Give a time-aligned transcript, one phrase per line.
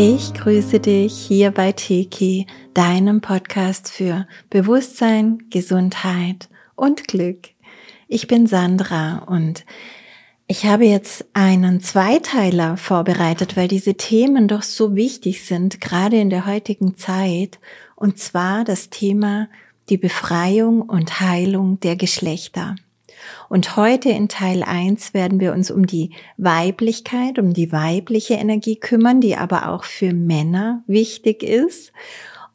[0.00, 7.48] Ich grüße dich hier bei Tiki, deinem Podcast für Bewusstsein, Gesundheit und Glück.
[8.06, 9.64] Ich bin Sandra und
[10.46, 16.30] ich habe jetzt einen Zweiteiler vorbereitet, weil diese Themen doch so wichtig sind, gerade in
[16.30, 17.58] der heutigen Zeit,
[17.96, 19.48] und zwar das Thema
[19.88, 22.76] die Befreiung und Heilung der Geschlechter.
[23.48, 28.76] Und heute in Teil 1 werden wir uns um die Weiblichkeit, um die weibliche Energie
[28.76, 31.92] kümmern, die aber auch für Männer wichtig ist.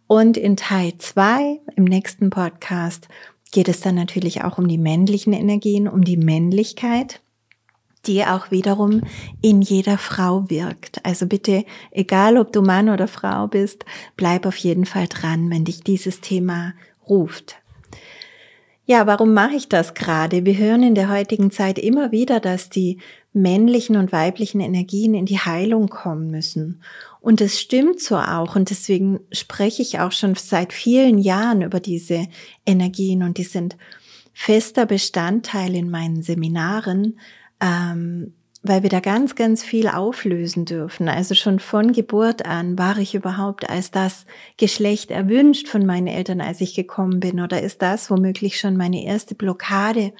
[0.06, 3.08] Und in Teil 2 im nächsten Podcast
[3.52, 7.22] geht es dann natürlich auch um die männlichen Energien, um die Männlichkeit,
[8.06, 9.02] die auch wiederum
[9.42, 11.04] in jeder Frau wirkt.
[11.04, 13.86] Also bitte, egal ob du Mann oder Frau bist,
[14.18, 16.74] bleib auf jeden Fall dran, wenn dich dieses Thema
[17.08, 17.63] ruft.
[18.86, 20.46] Ja, warum mache ich das gerade?
[20.46, 23.00] Wir hören in der heutigen Zeit immer wieder, dass die
[23.32, 26.82] männlichen und weiblichen Energien in die Heilung kommen müssen.
[27.22, 28.58] Und es stimmt so auch.
[28.58, 32.28] Und deswegen spreche ich auch schon seit vielen Jahren über diese
[32.66, 33.78] Energien und die sind
[34.34, 37.20] fester Bestandteil in meinen Seminaren,
[37.62, 41.10] ähm, weil wir da ganz, ganz viel auflösen dürfen.
[41.10, 44.26] Also schon von Geburt an war ich überhaupt als das
[44.58, 47.42] Geschlecht erwünscht von meinen Eltern, als ich gekommen bin?
[47.42, 50.14] Oder ist das womöglich schon meine erste Blockade,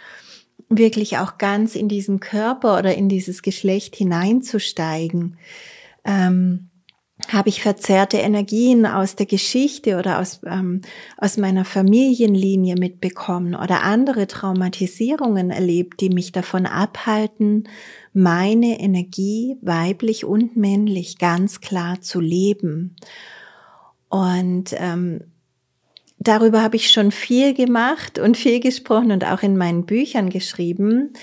[0.68, 5.38] wirklich auch ganz in diesen Körper oder in dieses Geschlecht hineinzusteigen?
[6.04, 6.70] Ähm,
[7.30, 10.82] habe ich verzerrte Energien aus der Geschichte oder aus, ähm,
[11.18, 17.70] aus meiner Familienlinie mitbekommen oder andere Traumatisierungen erlebt, die mich davon abhalten,
[18.14, 22.96] meine Energie weiblich und männlich ganz klar zu leben.
[24.10, 25.22] Und ähm,
[26.20, 31.14] darüber habe ich schon viel gemacht und viel gesprochen und auch in meinen Büchern geschrieben.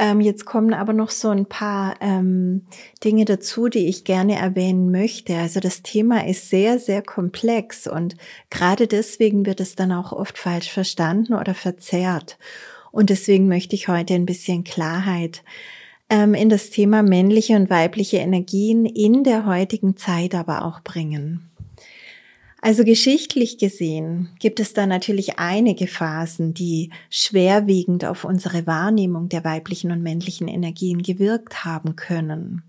[0.00, 2.62] Ähm, jetzt kommen aber noch so ein paar ähm,
[3.02, 5.36] Dinge dazu, die ich gerne erwähnen möchte.
[5.36, 8.16] Also das Thema ist sehr, sehr komplex und
[8.48, 12.38] gerade deswegen wird es dann auch oft falsch verstanden oder verzerrt.
[12.92, 15.42] Und deswegen möchte ich heute ein bisschen Klarheit
[16.08, 21.47] ähm, in das Thema männliche und weibliche Energien in der heutigen Zeit aber auch bringen.
[22.68, 29.42] Also geschichtlich gesehen gibt es da natürlich einige Phasen, die schwerwiegend auf unsere Wahrnehmung der
[29.42, 32.62] weiblichen und männlichen Energien gewirkt haben können.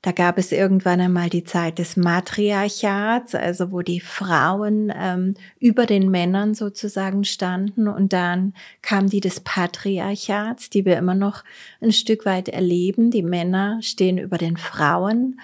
[0.00, 5.86] Da gab es irgendwann einmal die Zeit des Matriarchats, also wo die Frauen ähm, über
[5.86, 7.88] den Männern sozusagen standen.
[7.88, 11.42] Und dann kam die des Patriarchats, die wir immer noch
[11.80, 13.10] ein Stück weit erleben.
[13.10, 15.40] Die Männer stehen über den Frauen.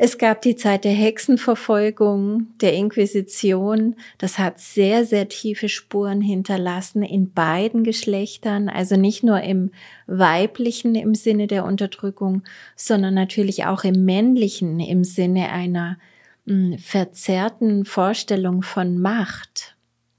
[0.00, 3.96] Es gab die Zeit der Hexenverfolgung, der Inquisition.
[4.16, 9.72] Das hat sehr, sehr tiefe Spuren hinterlassen in beiden Geschlechtern, also nicht nur im
[10.06, 12.44] weiblichen im Sinne der Unterdrückung,
[12.76, 15.98] sondern natürlich auch im männlichen im Sinne einer
[16.44, 19.74] mh, hm, verzerrten Vorstellung von Macht,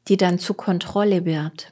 [0.10, 1.72] die dann zu Kontrolle wird.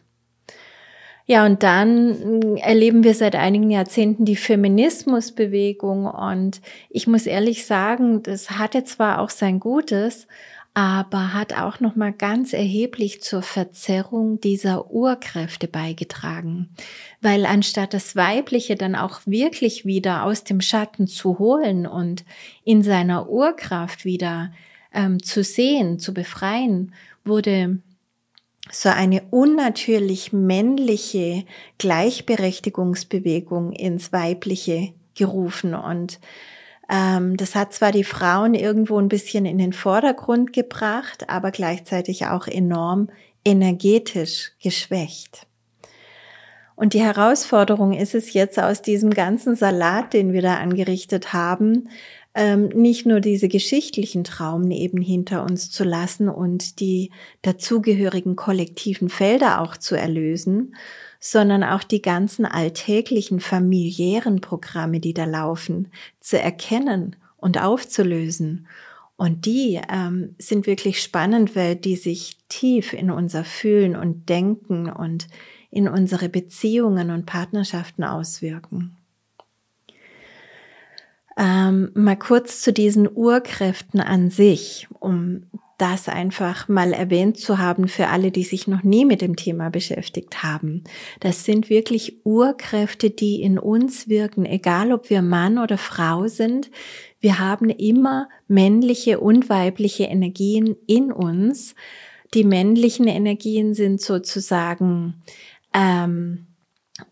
[1.29, 6.05] Ja, und dann mm, erleben wir seit einigen Jahrzehnten die Feminismusbewegung.
[6.05, 10.27] Und ich muss ehrlich sagen, das hatte zwar auch sein Gutes,
[10.73, 16.69] aber hat auch noch mal ganz erheblich zur Verzerrung dieser Urkräfte beigetragen,
[17.19, 22.23] weil anstatt das Weibliche dann auch wirklich wieder aus dem Schatten zu holen und
[22.63, 24.51] in seiner Urkraft wieder
[24.93, 26.93] ähm, zu sehen, zu befreien,
[27.25, 27.79] wurde
[28.71, 31.45] so eine unnatürlich männliche
[31.77, 36.19] Gleichberechtigungsbewegung ins Weibliche gerufen und
[36.89, 42.27] ähm, das hat zwar die Frauen irgendwo ein bisschen in den Vordergrund gebracht, aber gleichzeitig
[42.27, 43.09] auch enorm
[43.43, 45.47] energetisch geschwächt.
[46.75, 51.89] Und die Herausforderung ist es jetzt aus diesem ganzen Salat, den wir da angerichtet haben,
[52.37, 57.09] ähm, nicht nur diese geschichtlichen Traumen eben hinter uns zu lassen und die
[57.41, 60.75] dazugehörigen kollektiven Felder auch zu erlösen,
[61.19, 68.67] sondern auch die ganzen alltäglichen familiären Programme, die da laufen, zu erkennen und aufzulösen.
[69.15, 74.91] Und die ähm, sind wirklich spannend, weil die sich tief in unser Fühlen und Denken
[74.91, 75.27] und
[75.71, 78.95] in unsere Beziehungen und Partnerschaften auswirken.
[81.37, 85.43] Ähm, mal kurz zu diesen Urkräften an sich, um
[85.77, 89.69] das einfach mal erwähnt zu haben für alle, die sich noch nie mit dem Thema
[89.69, 90.83] beschäftigt haben.
[91.19, 96.71] Das sind wirklich Urkräfte, die in uns wirken, egal ob wir Mann oder Frau sind.
[97.19, 101.75] Wir haben immer männliche und weibliche Energien in uns.
[102.33, 105.21] Die männlichen Energien sind sozusagen
[105.73, 106.46] ähm,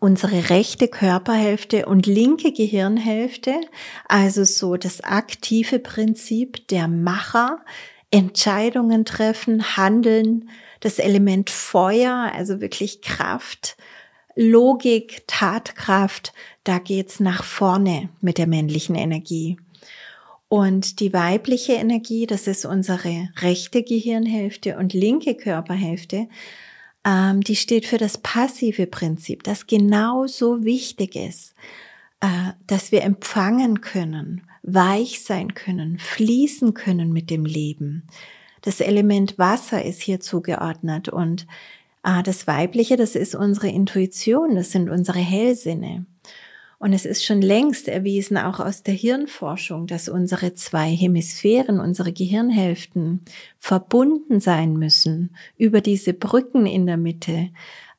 [0.06, 3.60] unsere rechte Körperhälfte und linke Gehirnhälfte,
[4.06, 7.58] also so das aktive Prinzip der Macher,
[8.12, 10.48] Entscheidungen treffen, handeln,
[10.78, 13.76] das Element Feuer, also wirklich Kraft,
[14.36, 16.32] Logik, Tatkraft,
[16.62, 19.56] da geht's nach vorne mit der männlichen Energie.
[20.46, 26.28] Und die weibliche Energie, das ist unsere rechte Gehirnhälfte und linke Körperhälfte,
[27.06, 31.54] ähm, die steht für das passive Prinzip, das genauso wichtig ist,
[32.20, 38.02] äh, dass wir empfangen können, weich sein können, fließen können mit dem Leben.
[38.62, 41.46] Das Element Wasser ist hier zugeordnet und
[42.02, 46.06] äh, das Weibliche, das ist unsere Intuition, das sind unsere Hellsinne.
[46.78, 52.12] Und es ist schon längst erwiesen, auch aus der Hirnforschung, dass unsere zwei Hemisphären, unsere
[52.12, 53.22] Gehirnhälften
[53.58, 57.48] verbunden sein müssen über diese Brücken in der Mitte,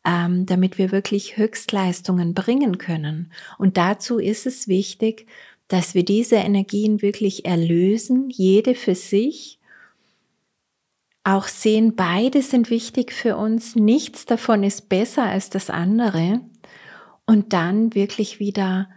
[0.05, 3.31] ähm, damit wir wirklich Höchstleistungen bringen können.
[3.57, 5.25] Und dazu ist es wichtig,
[5.67, 9.59] dass wir diese Energien wirklich erlösen, jede für sich.
[11.23, 13.75] Auch sehen, beide sind wichtig für uns.
[13.75, 16.41] Nichts davon ist besser als das andere
[17.27, 18.89] und dann wirklich wieder,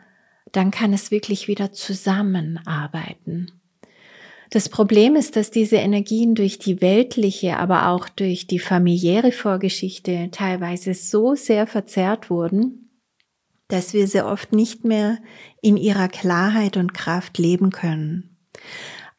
[0.53, 3.53] dann kann es wirklich wieder zusammenarbeiten.
[4.50, 10.29] Das Problem ist, dass diese Energien durch die weltliche, aber auch durch die familiäre Vorgeschichte
[10.32, 12.91] teilweise so sehr verzerrt wurden,
[13.69, 15.19] dass wir sie oft nicht mehr
[15.62, 18.37] in ihrer Klarheit und Kraft leben können.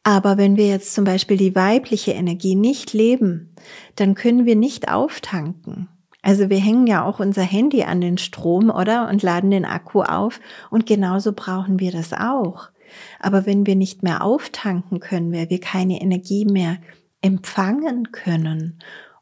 [0.02, 3.54] Aber wenn wir jetzt zum Beispiel die weibliche Energie nicht leben,
[3.96, 5.88] dann können wir nicht auftanken.
[6.22, 9.08] Also wir hängen ja auch unser Handy an den Strom, oder?
[9.08, 10.40] Und laden den Akku auf.
[10.70, 12.70] Und genauso brauchen wir das auch.
[13.18, 16.78] Aber wenn wir nicht mehr auftanken können, weil wir keine Energie mehr
[17.22, 18.78] empfangen können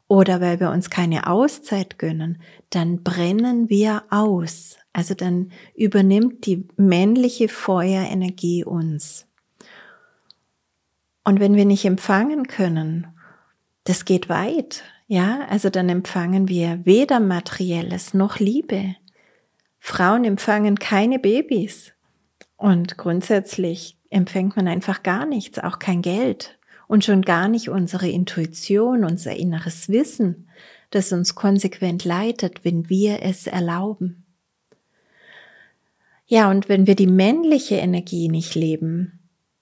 [0.07, 4.77] oder weil wir uns keine Auszeit gönnen, dann brennen wir aus.
[4.93, 9.27] Also dann übernimmt die männliche Feuerenergie uns.
[11.23, 13.07] Und wenn wir nicht empfangen können,
[13.83, 14.83] das geht weit.
[15.07, 18.95] Ja, also dann empfangen wir weder materielles noch Liebe.
[19.79, 21.93] Frauen empfangen keine Babys.
[22.55, 28.09] Und grundsätzlich empfängt man einfach gar nichts, auch kein Geld und schon gar nicht unsere
[28.09, 30.49] Intuition, unser inneres Wissen,
[30.91, 34.25] das uns konsequent leitet, wenn wir es erlauben.
[36.27, 39.20] Ja, und wenn wir die männliche Energie nicht leben,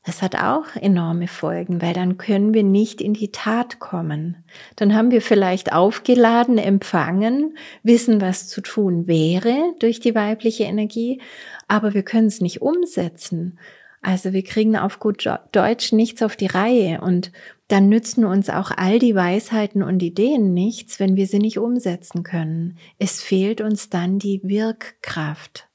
[0.10, 4.44] das hat auch enorme Folgen, weil dann können wir nicht in die Tat kommen.
[4.76, 11.22] Dann haben wir vielleicht aufgeladen, empfangen, wissen, was zu tun wäre durch die weibliche Energie,
[11.68, 13.60] aber wir können es nicht umsetzen.
[14.02, 17.32] Also wir kriegen auf gut Deutsch nichts auf die Reihe und
[17.68, 22.24] dann nützen uns auch all die Weisheiten und Ideen nichts, wenn wir sie nicht umsetzen
[22.24, 22.80] können.
[22.98, 25.69] Es fehlt uns dann die Wirkkraft.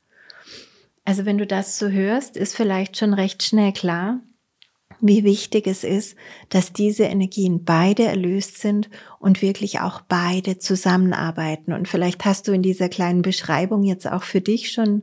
[1.05, 4.21] Also wenn du das so hörst, ist vielleicht schon recht schnell klar,
[5.01, 6.17] wie wichtig es ist,
[6.49, 11.75] dass diese Energien beide erlöst sind und wirklich auch beide zusammenarbeiten.
[11.75, 15.03] Und vielleicht hast du in dieser kleinen Beschreibung jetzt auch für dich schon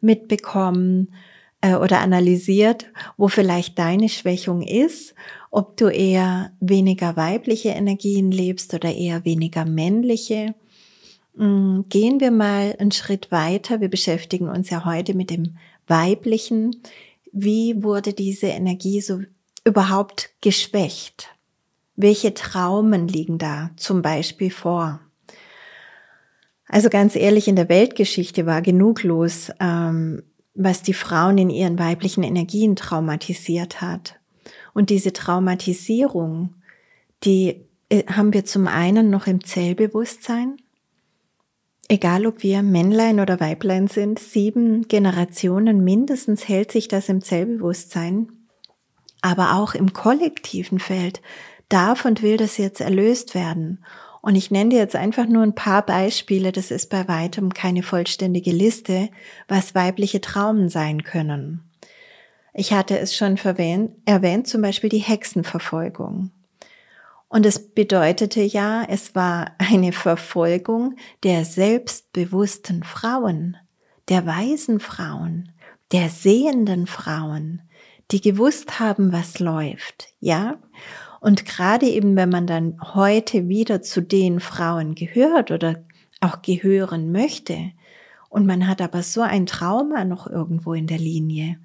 [0.00, 1.12] mitbekommen
[1.60, 2.86] äh, oder analysiert,
[3.18, 5.14] wo vielleicht deine Schwächung ist,
[5.50, 10.54] ob du eher weniger weibliche Energien lebst oder eher weniger männliche.
[11.34, 13.80] Mm, gehen wir mal einen Schritt weiter.
[13.80, 16.82] Wir beschäftigen uns ja heute mit dem Weiblichen.
[17.32, 19.20] Wie wurde diese Energie so
[19.64, 21.28] überhaupt geschwächt?
[21.96, 25.00] Welche Traumen liegen da zum Beispiel vor?
[26.66, 30.22] Also ganz ehrlich, in der Weltgeschichte war genug los, ähm,
[30.54, 34.16] was die Frauen in ihren weiblichen Energien traumatisiert hat.
[34.72, 36.54] Und diese Traumatisierung,
[37.24, 40.61] die äh, haben wir zum einen noch im Zellbewusstsein,
[41.92, 48.32] Egal ob wir Männlein oder Weiblein sind, sieben Generationen mindestens hält sich das im Zellbewusstsein,
[49.20, 51.20] aber auch im kollektiven Feld
[51.68, 53.84] darf und will das jetzt erlöst werden.
[54.22, 57.82] Und ich nenne dir jetzt einfach nur ein paar Beispiele, das ist bei weitem keine
[57.82, 59.10] vollständige Liste,
[59.46, 61.62] was weibliche Traumen sein können.
[62.54, 66.30] Ich hatte es schon erwähnt, zum Beispiel die Hexenverfolgung.
[67.32, 73.56] Und es bedeutete ja, es war eine Verfolgung der selbstbewussten Frauen,
[74.10, 75.50] der weisen Frauen,
[75.92, 77.62] der sehenden Frauen,
[78.10, 80.58] die gewusst haben, was läuft, ja?
[81.22, 85.82] Und gerade eben, wenn man dann heute wieder zu den Frauen gehört oder
[86.20, 87.72] auch gehören möchte,
[88.28, 91.58] und man hat aber so ein Trauma noch irgendwo in der Linie,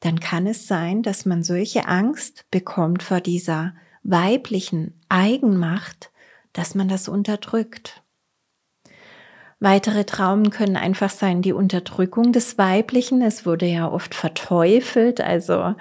[0.00, 6.10] dann kann es sein, dass man solche Angst bekommt vor dieser weiblichen Eigenmacht,
[6.52, 8.02] dass man das unterdrückt.
[9.60, 13.22] Weitere Traumen können einfach sein die Unterdrückung des Weiblichen.
[13.22, 15.20] Es wurde ja oft verteufelt.
[15.20, 15.76] Also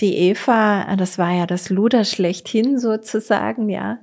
[0.00, 3.98] die Eva, das war ja das Luder schlechthin sozusagen, ja.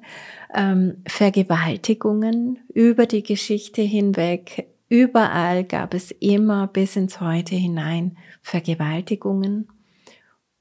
[0.55, 4.69] Ähm, Vergewaltigungen über die Geschichte hinweg.
[4.88, 9.67] Überall gab es immer bis ins Heute hinein Vergewaltigungen.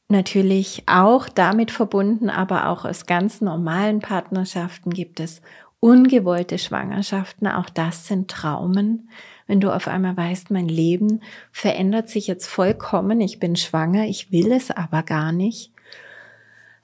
[0.08, 5.42] Natürlich auch damit verbunden, aber auch aus ganz normalen Partnerschaften gibt es
[5.80, 7.48] ungewollte Schwangerschaften.
[7.48, 9.10] Auch das sind Traumen.
[9.48, 14.30] Wenn du auf einmal weißt, mein Leben verändert sich jetzt vollkommen, ich bin schwanger, ich
[14.32, 15.72] will es aber gar nicht.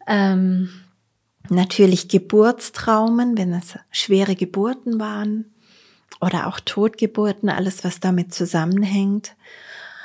[0.07, 0.69] Ähm,
[1.49, 5.47] natürlich Geburtstraumen, wenn es schwere Geburten waren
[6.21, 9.37] oder auch Totgeburten, alles was damit zusammenhängt.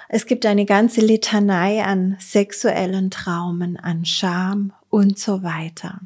[0.10, 6.00] Es gibt eine ganze Litanei an sexuellen Traumen, an Scham und so weiter.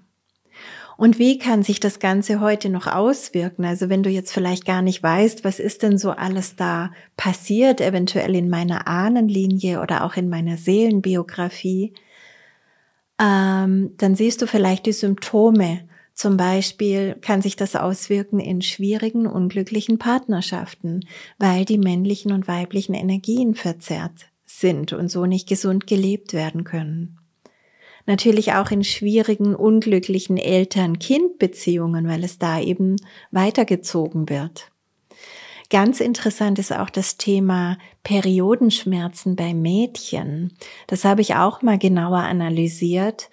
[0.97, 3.65] Und wie kann sich das Ganze heute noch auswirken?
[3.65, 7.81] Also wenn du jetzt vielleicht gar nicht weißt, was ist denn so alles da passiert,
[7.81, 11.93] eventuell in meiner Ahnenlinie oder auch in meiner Seelenbiografie,
[13.19, 15.81] ähm, dann siehst du vielleicht die Symptome.
[16.21, 21.03] Zum Beispiel kann sich das auswirken in schwierigen, unglücklichen Partnerschaften,
[21.39, 27.17] weil die männlichen und weiblichen Energien verzerrt sind und so nicht gesund gelebt werden können.
[28.05, 32.97] Natürlich auch in schwierigen, unglücklichen Eltern-Kind-Beziehungen, weil es da eben
[33.31, 34.71] weitergezogen wird.
[35.71, 40.53] Ganz interessant ist auch das Thema Periodenschmerzen bei Mädchen.
[40.85, 43.31] Das habe ich auch mal genauer analysiert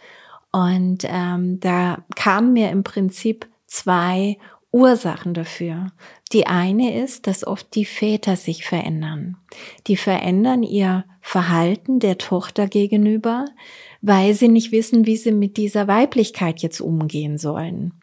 [0.52, 4.38] und ähm, da kamen mir im Prinzip zwei
[4.70, 5.92] Ursachen dafür.
[6.32, 9.36] Die eine ist, dass oft die Väter sich verändern.
[9.86, 13.46] Die verändern ihr Verhalten der Tochter gegenüber,
[14.02, 17.94] weil sie nicht wissen, wie sie mit dieser Weiblichkeit jetzt umgehen sollen.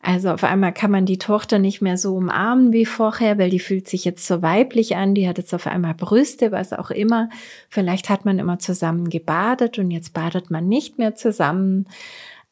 [0.00, 3.58] Also auf einmal kann man die Tochter nicht mehr so umarmen wie vorher, weil die
[3.58, 7.30] fühlt sich jetzt so weiblich an, die hat jetzt auf einmal Brüste, was auch immer.
[7.68, 11.86] Vielleicht hat man immer zusammen gebadet und jetzt badet man nicht mehr zusammen.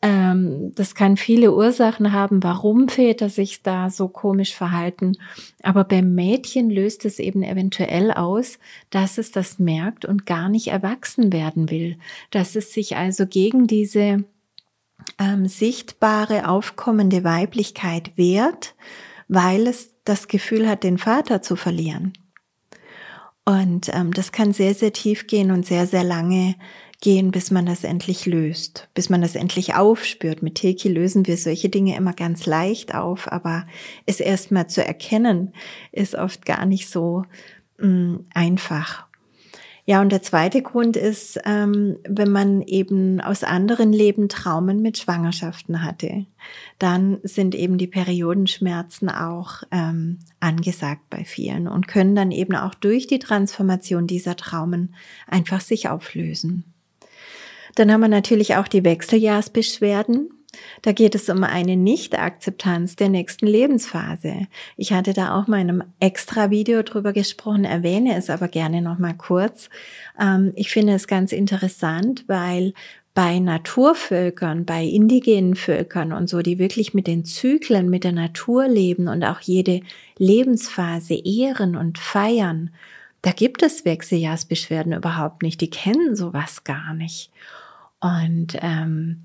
[0.02, 5.16] Ähm, das kann viele Ursachen haben, warum Väter sich da so komisch verhalten.
[5.62, 8.58] Aber beim Mädchen löst es eben eventuell aus,
[8.90, 11.96] dass es das merkt und gar nicht erwachsen werden will.
[12.30, 14.24] Dass es sich also gegen diese
[15.18, 18.74] ähm, sichtbare, aufkommende Weiblichkeit wehrt,
[19.28, 22.12] weil es das Gefühl hat, den Vater zu verlieren.
[23.44, 26.56] Und ähm, das kann sehr, sehr tief gehen und sehr, sehr lange
[27.00, 30.42] gehen, bis man das endlich löst, bis man das endlich aufspürt.
[30.42, 33.66] Mit Teki lösen wir solche Dinge immer ganz leicht auf, aber
[34.06, 35.52] es erstmal zu erkennen,
[35.92, 37.24] ist oft gar nicht so
[37.78, 39.05] mh, mm, einfach.
[39.88, 44.98] Ja, und der zweite Grund ist, ähm, wenn man eben aus anderen Leben Traumen mit
[44.98, 46.26] Schwangerschaften hatte,
[46.80, 52.74] dann sind eben die Periodenschmerzen auch ähm, angesagt bei vielen und können dann eben auch
[52.74, 54.92] durch die Transformation dieser Traumen
[55.28, 56.64] einfach sich auflösen.
[57.76, 60.30] Dann haben wir natürlich auch die Wechseljahrsbeschwerden.
[60.82, 64.46] Da geht es um eine Nicht-Akzeptanz der nächsten Lebensphase.
[64.76, 68.82] Ich hatte da auch mal in einem extra Video drüber gesprochen, erwähne es aber gerne
[68.82, 69.68] noch mal kurz.
[70.20, 72.72] Ähm, ich finde es ganz interessant, weil
[73.14, 78.68] bei Naturvölkern, bei indigenen Völkern und so, die wirklich mit den Zyklen, mit der Natur
[78.68, 79.80] leben und auch jede
[80.18, 82.70] Lebensphase ehren und feiern,
[83.22, 85.60] da gibt es Wechseljahrsbeschwerden überhaupt nicht.
[85.60, 87.32] Die kennen sowas gar nicht.
[88.00, 89.24] Und ähm,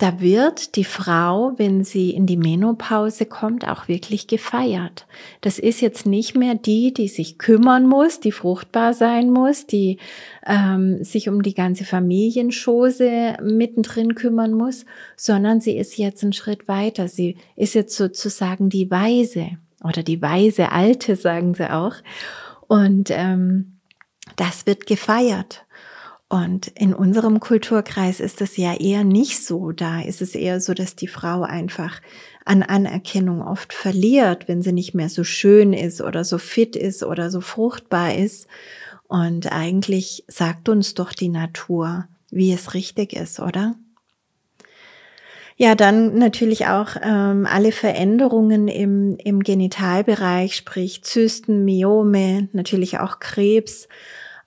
[0.00, 5.06] da wird die Frau, wenn sie in die Menopause kommt, auch wirklich gefeiert.
[5.42, 9.98] Das ist jetzt nicht mehr die, die sich kümmern muss, die fruchtbar sein muss, die
[10.46, 16.66] ähm, sich um die ganze Familienschose mittendrin kümmern muss, sondern sie ist jetzt einen Schritt
[16.66, 17.06] weiter.
[17.06, 21.96] Sie ist jetzt sozusagen die Weise oder die weise Alte, sagen sie auch.
[22.68, 23.80] Und ähm,
[24.36, 25.66] das wird gefeiert.
[26.30, 29.72] Und in unserem Kulturkreis ist es ja eher nicht so.
[29.72, 32.00] Da ist es eher so, dass die Frau einfach
[32.44, 37.02] an Anerkennung oft verliert, wenn sie nicht mehr so schön ist oder so fit ist
[37.02, 38.46] oder so fruchtbar ist.
[39.08, 43.74] Und eigentlich sagt uns doch die Natur, wie es richtig ist, oder?
[45.56, 53.18] Ja, dann natürlich auch ähm, alle Veränderungen im, im Genitalbereich, sprich Zysten, Myome, natürlich auch
[53.18, 53.88] Krebs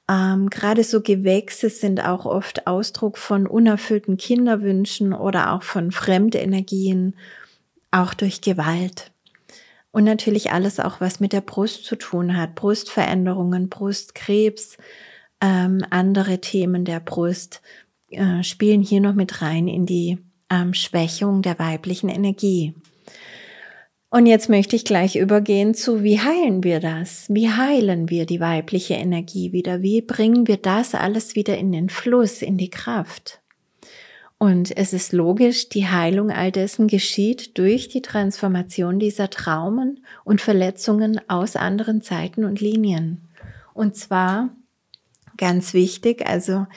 [0.10, 7.16] ähm, Gerade so Gewächse sind auch oft Ausdruck von unerfüllten Kinderwünschen oder auch von Fremdenergien,
[7.92, 9.12] auch durch Gewalt.
[9.92, 12.56] Und natürlich alles auch, was mit der Brust zu tun hat.
[12.56, 14.78] Brustveränderungen, Brustkrebs,
[15.40, 17.62] ähm, andere Themen der Brust
[18.10, 20.18] äh, spielen hier noch mit rein in die
[20.50, 22.74] ähm, Schwächung der weiblichen Energie.
[24.14, 27.26] Und jetzt möchte ich gleich übergehen zu, wie heilen wir das?
[27.30, 29.82] Wie heilen wir die weibliche Energie wieder?
[29.82, 33.42] Wie bringen wir das alles wieder in den Fluss, in die Kraft?
[34.38, 40.42] Und es ist logisch, die Heilung all dessen geschieht durch die Transformation dieser Traumen und
[40.42, 43.30] Verletzungen aus anderen Zeiten und Linien.
[43.74, 44.56] Und zwar
[45.38, 46.68] ganz wichtig, also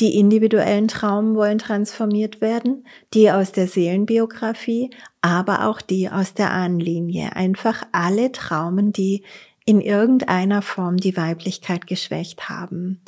[0.00, 4.90] die individuellen Traumen wollen transformiert werden, die aus der Seelenbiografie,
[5.20, 7.36] aber auch die aus der Ahnenlinie.
[7.36, 9.24] Einfach alle Traumen, die
[9.66, 13.02] in irgendeiner Form die Weiblichkeit geschwächt haben.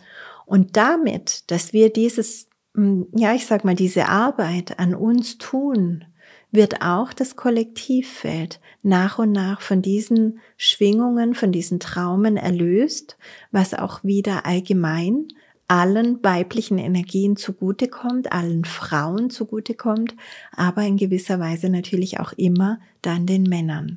[0.45, 6.05] Und damit, dass wir dieses, hm, ja, ich sag mal, diese Arbeit an uns tun,
[6.51, 13.17] wird auch das Kollektivfeld nach und nach von diesen Schwingungen, von diesen Traumen erlöst,
[13.51, 15.29] was auch wieder allgemein
[15.73, 20.15] allen weiblichen Energien zugutekommt, allen Frauen zugutekommt,
[20.55, 23.97] aber in gewisser Weise natürlich auch immer dann den Männern.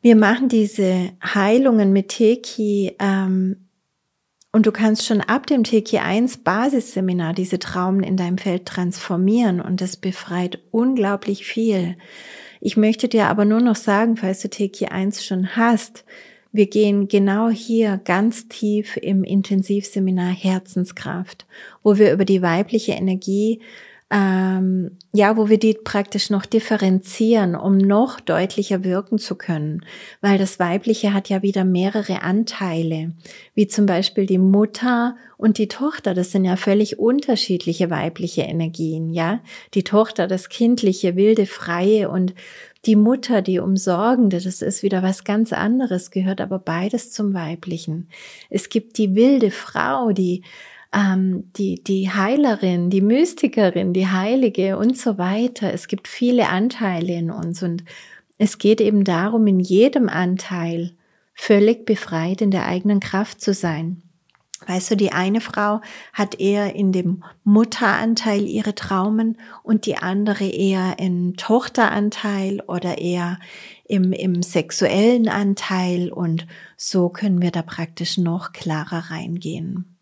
[0.00, 3.56] Wir machen diese Heilungen mit Teki ähm,
[4.52, 9.60] und du kannst schon ab dem Teki 1 Basisseminar diese Traumen in deinem Feld transformieren
[9.60, 11.96] und das befreit unglaublich viel.
[12.60, 16.04] Ich möchte dir aber nur noch sagen, falls du Teki 1 schon hast,
[16.52, 21.46] wir gehen genau hier ganz tief im Intensivseminar Herzenskraft,
[21.82, 23.60] wo wir über die weibliche Energie,
[24.10, 29.84] ähm, ja, wo wir die praktisch noch differenzieren, um noch deutlicher wirken zu können,
[30.22, 33.12] weil das Weibliche hat ja wieder mehrere Anteile,
[33.54, 36.14] wie zum Beispiel die Mutter und die Tochter.
[36.14, 39.40] Das sind ja völlig unterschiedliche weibliche Energien, ja.
[39.74, 42.34] Die Tochter, das kindliche, wilde, freie und
[42.86, 48.08] die Mutter, die Umsorgende, das ist wieder was ganz anderes, gehört aber beides zum Weiblichen.
[48.50, 50.42] Es gibt die wilde Frau, die
[50.92, 55.72] ähm, die, die Heilerin, die Mystikerin, die Heilige und so weiter.
[55.72, 57.84] Es gibt viele Anteile in uns und
[58.38, 60.92] es geht eben darum, in jedem Anteil
[61.34, 64.02] völlig befreit in der eigenen Kraft zu sein.
[64.68, 65.80] Weißt du, die eine Frau
[66.12, 73.38] hat eher in dem Mutteranteil ihre Traumen und die andere eher im Tochteranteil oder eher
[73.86, 79.96] im, im sexuellen Anteil und so können wir da praktisch noch klarer reingehen.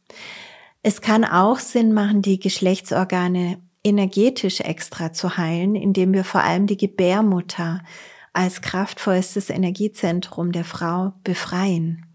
[0.82, 6.66] Es kann auch Sinn machen, die Geschlechtsorgane energetisch extra zu heilen, indem wir vor allem
[6.66, 7.84] die Gebärmutter
[8.32, 12.05] als kraftvollstes Energiezentrum der Frau befreien.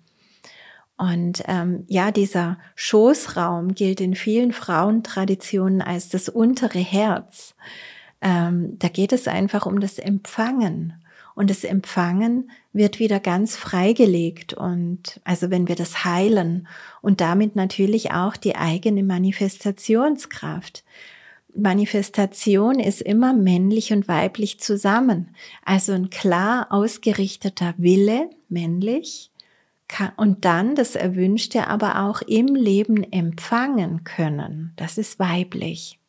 [1.01, 7.55] Und ähm, ja, dieser Schoßraum gilt in vielen Frauentraditionen als das untere Herz.
[8.21, 10.93] Ähm, da geht es einfach um das Empfangen.
[11.33, 14.53] Und das Empfangen wird wieder ganz freigelegt.
[14.53, 16.67] Und also wenn wir das heilen
[17.01, 20.83] und damit natürlich auch die eigene Manifestationskraft.
[21.55, 25.35] Manifestation ist immer männlich und weiblich zusammen.
[25.65, 29.31] Also ein klar ausgerichteter Wille, männlich,
[30.17, 34.73] und dann das Erwünschte aber auch im Leben empfangen können.
[34.75, 35.99] Das ist weiblich.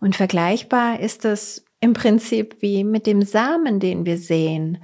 [0.00, 4.78] Und vergleichbar ist das im Prinzip wie mit dem Samen, den wir sehen,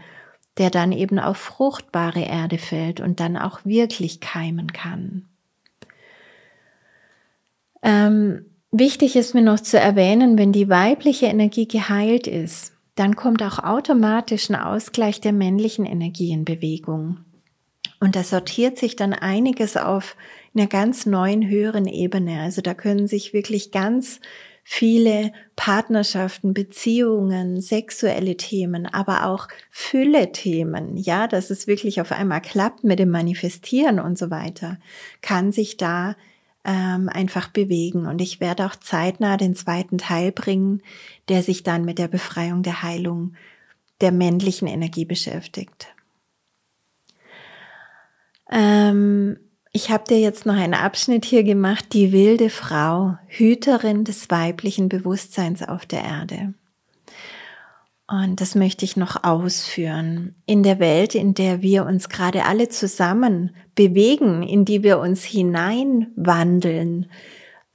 [0.59, 5.27] der dann eben auf fruchtbare Erde fällt und dann auch wirklich keimen kann.
[7.83, 13.43] Ähm, wichtig ist mir noch zu erwähnen, wenn die weibliche Energie geheilt ist, dann kommt
[13.43, 17.25] auch automatisch ein Ausgleich der männlichen Energie in Bewegung.
[18.03, 20.17] Und da sortiert sich dann einiges auf
[20.57, 22.41] einer ganz neuen, höheren Ebene.
[22.41, 24.19] Also da können sich wirklich ganz
[24.65, 32.83] viele Partnerschaften, Beziehungen, sexuelle Themen, aber auch Fülle-Themen, ja, dass es wirklich auf einmal klappt
[32.83, 34.79] mit dem Manifestieren und so weiter,
[35.21, 36.17] kann sich da
[36.65, 38.07] ähm, einfach bewegen.
[38.07, 40.83] Und ich werde auch zeitnah den zweiten Teil bringen,
[41.29, 43.35] der sich dann mit der Befreiung der Heilung
[44.01, 45.95] der männlichen Energie beschäftigt.
[48.53, 49.39] Ähm,
[49.73, 54.91] ich habe dir jetzt noch einen Abschnitt hier gemacht, die wilde Frau, Hüterin des weiblichen
[54.91, 56.55] Bewusstseins auf der Erde.
[58.07, 60.35] Und das möchte ich noch ausführen.
[60.45, 65.25] In der Welt, in der wir uns gerade alle zusammen bewegen, in die wir uns
[65.25, 67.07] hineinwandeln,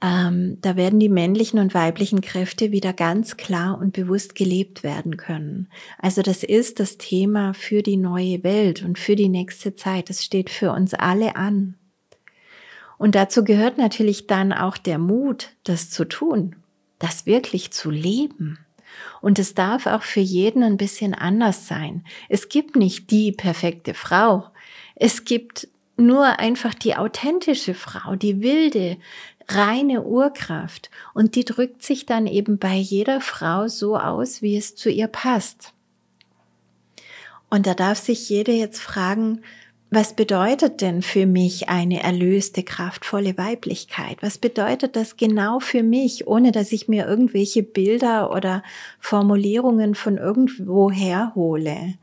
[0.00, 5.16] ähm, da werden die männlichen und weiblichen Kräfte wieder ganz klar und bewusst gelebt werden
[5.16, 5.68] können.
[5.98, 10.08] Also das ist das Thema für die neue Welt und für die nächste Zeit.
[10.08, 11.74] Das steht für uns alle an.
[12.96, 16.56] Und dazu gehört natürlich dann auch der Mut, das zu tun,
[17.00, 18.58] das wirklich zu leben.
[19.20, 22.04] Und es darf auch für jeden ein bisschen anders sein.
[22.28, 24.46] Es gibt nicht die perfekte Frau.
[24.94, 28.96] Es gibt nur einfach die authentische Frau, die wilde,
[29.48, 34.74] reine Urkraft und die drückt sich dann eben bei jeder Frau so aus, wie es
[34.74, 35.72] zu ihr passt.
[37.50, 39.40] Und da darf sich jeder jetzt fragen,
[39.90, 44.18] was bedeutet denn für mich eine erlöste, kraftvolle Weiblichkeit?
[44.20, 48.62] Was bedeutet das genau für mich, ohne dass ich mir irgendwelche Bilder oder
[49.00, 51.94] Formulierungen von irgendwo herhole?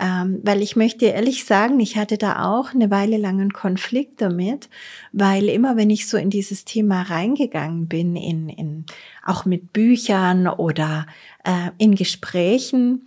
[0.00, 4.20] Ähm, weil ich möchte ehrlich sagen, ich hatte da auch eine Weile lang einen Konflikt
[4.20, 4.68] damit,
[5.12, 8.86] weil immer wenn ich so in dieses Thema reingegangen bin, in, in
[9.24, 11.06] auch mit Büchern oder
[11.44, 13.06] äh, in Gesprächen,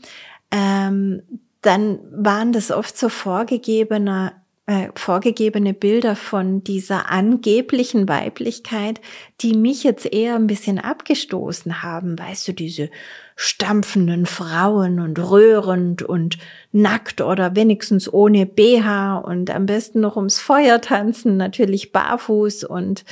[0.51, 1.21] ähm,
[1.61, 4.33] dann waren das oft so vorgegebene,
[4.65, 8.99] äh, vorgegebene Bilder von dieser angeblichen Weiblichkeit,
[9.41, 12.19] die mich jetzt eher ein bisschen abgestoßen haben.
[12.19, 12.89] Weißt du, diese
[13.35, 16.37] stampfenden Frauen und röhrend und
[16.71, 23.03] nackt oder wenigstens ohne BH und am besten noch ums Feuer tanzen, natürlich barfuß und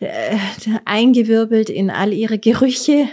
[0.00, 0.36] äh,
[0.84, 3.08] eingewirbelt in all ihre Gerüche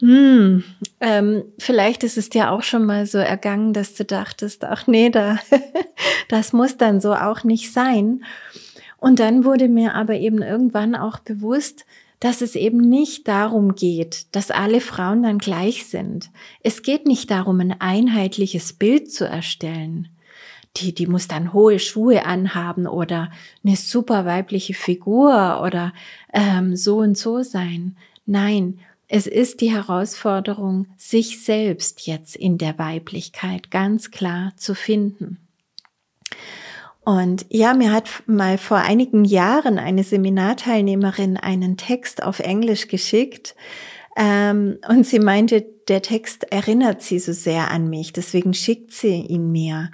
[0.00, 0.62] hm,
[1.00, 5.10] ähm, vielleicht ist es dir auch schon mal so ergangen, dass du dachtest, ach nee,
[5.10, 5.38] da,
[6.28, 8.24] das muss dann so auch nicht sein.
[8.98, 11.84] Und dann wurde mir aber eben irgendwann auch bewusst,
[12.20, 16.30] dass es eben nicht darum geht, dass alle Frauen dann gleich sind.
[16.62, 20.08] Es geht nicht darum, ein einheitliches Bild zu erstellen.
[20.76, 23.30] Die, die muss dann hohe Schuhe anhaben oder
[23.64, 25.92] eine super weibliche Figur oder
[26.32, 27.96] ähm, so und so sein.
[28.26, 28.78] Nein,
[29.08, 35.38] es ist die Herausforderung, sich selbst jetzt in der Weiblichkeit ganz klar zu finden.
[37.08, 43.56] Und ja, mir hat mal vor einigen Jahren eine Seminarteilnehmerin einen Text auf Englisch geschickt
[44.14, 49.22] ähm, und sie meinte, der Text erinnert sie so sehr an mich, deswegen schickt sie
[49.22, 49.90] ihn mir.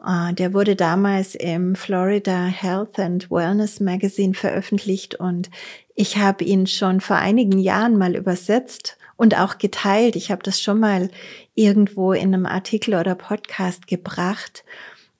[0.00, 5.50] Uh, der wurde damals im Florida Health and Wellness Magazine veröffentlicht und
[5.94, 10.16] ich habe ihn schon vor einigen Jahren mal übersetzt und auch geteilt.
[10.16, 11.08] Ich habe das schon mal
[11.54, 14.64] irgendwo in einem Artikel oder Podcast gebracht.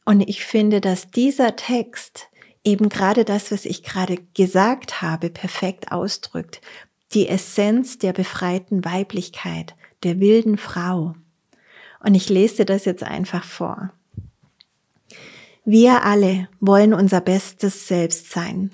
[0.09, 2.29] Und ich finde, dass dieser Text
[2.65, 6.63] eben gerade das, was ich gerade gesagt habe, perfekt ausdrückt.
[7.13, 11.15] Die Essenz der befreiten Weiblichkeit, der wilden Frau.
[12.03, 13.93] Und ich lese das jetzt einfach vor.
[15.67, 18.71] Wir alle wollen unser bestes Selbst sein.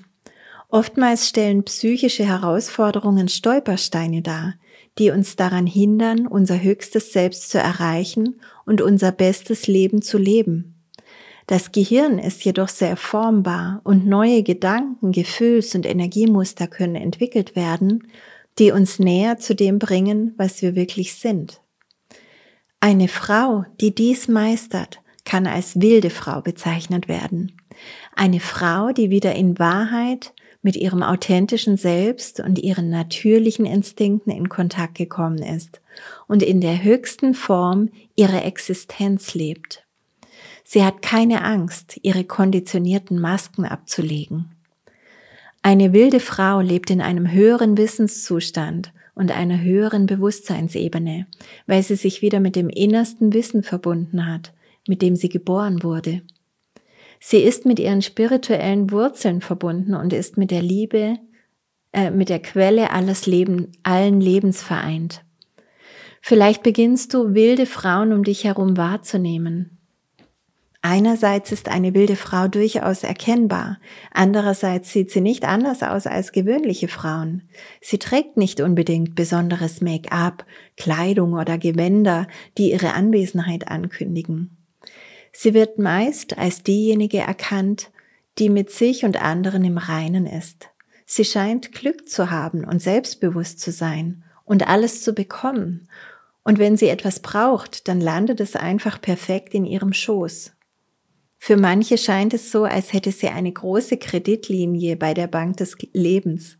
[0.69, 4.53] Oftmals stellen psychische Herausforderungen Stolpersteine dar,
[4.97, 10.74] die uns daran hindern, unser höchstes Selbst zu erreichen und unser bestes Leben zu leben.
[11.47, 18.07] Das Gehirn ist jedoch sehr formbar und neue Gedanken, Gefühls- und Energiemuster können entwickelt werden,
[18.57, 21.61] die uns näher zu dem bringen, was wir wirklich sind.
[22.79, 27.53] Eine Frau, die dies meistert, kann als wilde Frau bezeichnet werden.
[28.15, 34.49] Eine Frau, die wieder in Wahrheit mit ihrem authentischen Selbst und ihren natürlichen Instinkten in
[34.49, 35.81] Kontakt gekommen ist
[36.27, 39.84] und in der höchsten Form ihre Existenz lebt.
[40.67, 44.49] Sie hat keine Angst, ihre konditionierten Masken abzulegen.
[45.61, 51.27] Eine wilde Frau lebt in einem höheren Wissenszustand und einer höheren Bewusstseinsebene,
[51.67, 54.53] weil sie sich wieder mit dem innersten Wissen verbunden hat,
[54.87, 56.23] mit dem sie geboren wurde.
[57.19, 61.19] Sie ist mit ihren spirituellen Wurzeln verbunden und ist mit der Liebe,
[61.93, 65.23] äh, mit der Quelle alles Leben, allen Lebens vereint.
[66.21, 69.74] Vielleicht beginnst du wilde Frauen um dich herum wahrzunehmen.
[70.87, 73.79] Einerseits ist eine wilde Frau durchaus erkennbar,
[74.11, 77.49] andererseits sieht sie nicht anders aus als gewöhnliche Frauen.
[77.81, 80.45] Sie trägt nicht unbedingt besonderes Make-up,
[80.77, 82.27] Kleidung oder Gewänder,
[82.59, 84.57] die ihre Anwesenheit ankündigen.
[85.33, 87.89] Sie wird meist als diejenige erkannt,
[88.37, 90.69] die mit sich und anderen im Reinen ist.
[91.07, 95.89] Sie scheint Glück zu haben und selbstbewusst zu sein und alles zu bekommen.
[96.43, 100.54] Und wenn sie etwas braucht, dann landet es einfach perfekt in ihrem Schoß.
[101.45, 105.77] Für manche scheint es so, als hätte sie eine große Kreditlinie bei der Bank des
[105.93, 106.57] Lebens.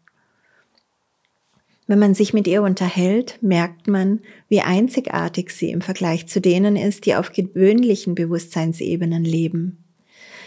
[1.87, 6.75] Wenn man sich mit ihr unterhält, merkt man, wie einzigartig sie im Vergleich zu denen
[6.75, 9.83] ist, die auf gewöhnlichen Bewusstseinsebenen leben.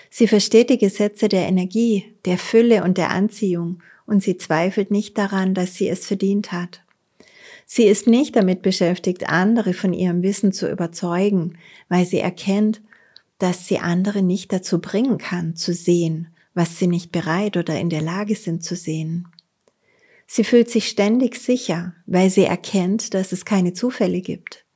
[0.08, 5.18] Sie versteht die Gesetze der Energie, der Fülle und der Anziehung und sie zweifelt nicht
[5.18, 6.82] daran, dass sie es verdient hat.
[7.66, 12.82] Sie ist nicht damit beschäftigt, andere von ihrem Wissen zu überzeugen, weil sie erkennt,
[13.38, 17.88] dass sie andere nicht dazu bringen kann, zu sehen, was sie nicht bereit oder in
[17.88, 19.28] der Lage sind zu sehen.
[20.26, 24.66] Sie fühlt sich ständig sicher, weil sie erkennt, dass es keine Zufälle gibt.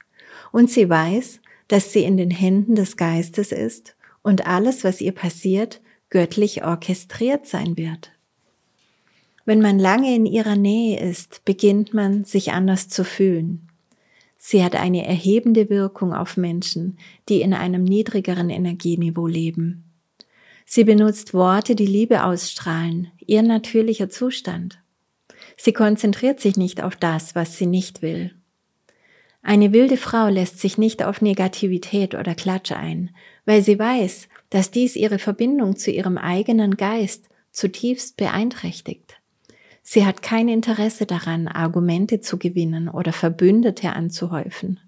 [0.50, 5.12] Und sie weiß, dass sie in den Händen des Geistes ist und alles, was ihr
[5.12, 8.12] passiert, göttlich orchestriert sein wird.
[9.44, 13.68] Wenn man lange in ihrer Nähe ist, beginnt man sich anders zu fühlen.
[14.44, 19.84] Sie hat eine erhebende Wirkung auf Menschen, die in einem niedrigeren Energieniveau leben.
[20.66, 24.80] Sie benutzt Worte, die Liebe ausstrahlen, ihr natürlicher Zustand.
[25.56, 28.34] Sie konzentriert sich nicht auf das, was sie nicht will.
[29.42, 33.10] Eine wilde Frau lässt sich nicht auf Negativität oder Klatsch ein,
[33.44, 39.21] weil sie weiß, dass dies ihre Verbindung zu ihrem eigenen Geist zutiefst beeinträchtigt.
[39.82, 44.80] Sie hat kein Interesse daran, Argumente zu gewinnen oder Verbündete anzuhäufen.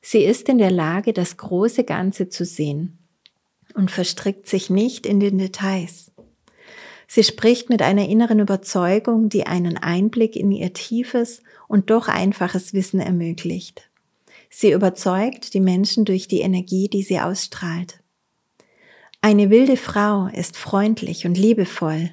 [0.00, 2.98] Sie ist in der Lage, das große Ganze zu sehen
[3.74, 6.10] und verstrickt sich nicht in den Details.
[7.06, 12.72] Sie spricht mit einer inneren Überzeugung, die einen Einblick in ihr tiefes und doch einfaches
[12.72, 13.90] Wissen ermöglicht.
[14.50, 18.00] Sie überzeugt die Menschen durch die Energie, die sie ausstrahlt.
[19.20, 22.10] Eine wilde Frau ist freundlich und liebevoll,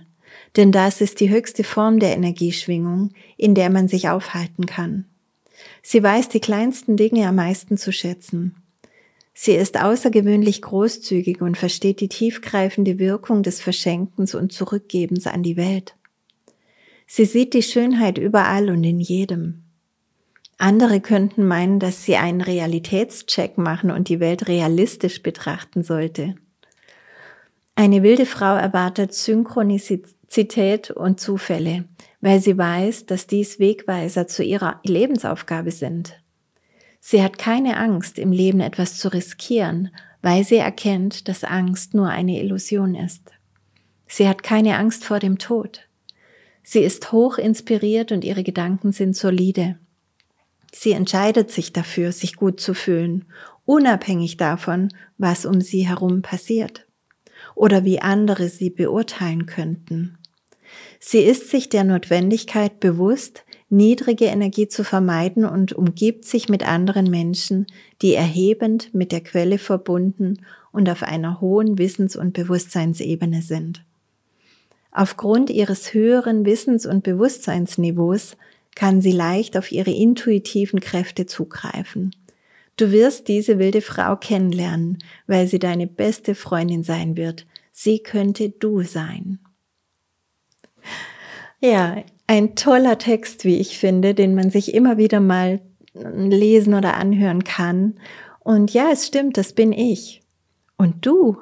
[0.56, 5.06] denn das ist die höchste Form der Energieschwingung, in der man sich aufhalten kann.
[5.82, 8.56] Sie weiß die kleinsten Dinge am meisten zu schätzen.
[9.34, 15.58] Sie ist außergewöhnlich großzügig und versteht die tiefgreifende Wirkung des Verschenkens und Zurückgebens an die
[15.58, 15.96] Welt.
[17.08, 19.64] Sie sieht die Schönheit überall und in jedem.
[20.58, 26.36] Andere könnten meinen, dass sie einen Realitätscheck machen und die Welt realistisch betrachten sollte.
[27.74, 30.16] Eine wilde Frau erwartet Synchronizität
[30.92, 31.84] und Zufälle,
[32.22, 36.22] weil sie weiß, dass dies Wegweiser zu ihrer Lebensaufgabe sind.
[37.02, 39.90] Sie hat keine Angst, im Leben etwas zu riskieren,
[40.22, 43.32] weil sie erkennt, dass Angst nur eine Illusion ist.
[44.08, 45.82] Sie hat keine Angst vor dem Tod.
[46.64, 49.80] Sie ist hoch inspiriert und ihre Gedanken sind solide.
[50.72, 53.26] Sie entscheidet sich dafür, sich gut zu fühlen,
[53.66, 56.88] unabhängig davon, was um sie herum passiert
[57.56, 60.18] oder wie andere sie beurteilen könnten.
[61.00, 67.10] Sie ist sich der Notwendigkeit bewusst, niedrige Energie zu vermeiden und umgibt sich mit anderen
[67.10, 67.68] Menschen,
[68.02, 73.84] die erhebend mit der Quelle verbunden und auf einer hohen Wissens- und Bewusstseinsebene sind.
[74.92, 78.36] Aufgrund ihres höheren Wissens- und Bewusstseinsniveaus
[78.76, 82.16] kann sie leicht auf ihre intuitiven Kräfte zugreifen.
[82.78, 87.46] Du wirst diese wilde Frau kennenlernen, weil sie deine beste Freundin sein wird.
[87.72, 89.40] Sie könnte du sein.
[91.60, 95.62] Ja, ein toller Text, wie ich finde, den man sich immer wieder mal
[95.94, 98.00] lesen oder anhören kann.
[98.40, 100.22] Und ja, es stimmt, das bin ich.
[100.78, 101.38] Und du,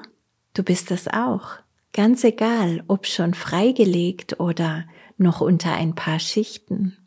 [0.54, 1.52] du bist das auch.
[1.94, 4.86] Ganz egal, ob schon freigelegt oder
[5.18, 6.98] noch unter ein paar Schichten.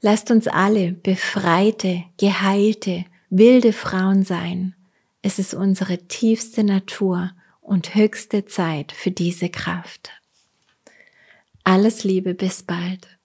[0.00, 4.74] Lasst uns alle befreite, geheilte, wilde Frauen sein.
[5.22, 10.10] Es ist unsere tiefste Natur und höchste Zeit für diese Kraft.
[11.64, 13.18] Alles Liebe, bis bald.